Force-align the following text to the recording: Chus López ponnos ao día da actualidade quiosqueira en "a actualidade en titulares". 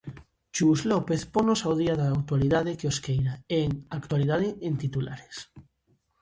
Chus 0.55 0.79
López 0.91 1.21
ponnos 1.33 1.61
ao 1.63 1.73
día 1.81 1.95
da 2.01 2.07
actualidade 2.19 2.77
quiosqueira 2.79 3.33
en 3.61 3.67
"a 3.91 3.93
actualidade 4.01 4.49
en 4.67 4.73
titulares". 4.83 5.35